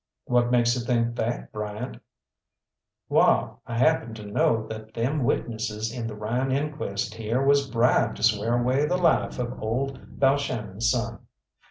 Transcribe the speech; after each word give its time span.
"What 0.25 0.49
makes 0.49 0.73
you 0.73 0.81
think 0.81 1.15
that, 1.17 1.51
Bryant?" 1.51 1.97
"Wall, 3.07 3.61
I 3.67 3.77
happen 3.77 4.15
to 4.15 4.25
know 4.25 4.65
that 4.65 4.95
them 4.95 5.23
witnesses 5.23 5.93
in 5.95 6.07
the 6.07 6.15
Ryan 6.15 6.51
inquest 6.51 7.13
here 7.13 7.43
was 7.45 7.69
bribed 7.69 8.17
to 8.17 8.23
swear 8.23 8.59
away 8.59 8.87
the 8.87 8.97
life 8.97 9.37
of 9.37 9.61
old 9.61 10.19
Balshannon's 10.19 10.89
son. 10.89 11.27